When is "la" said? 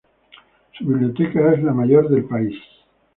1.61-1.73